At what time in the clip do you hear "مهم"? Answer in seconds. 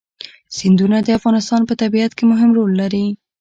2.31-2.49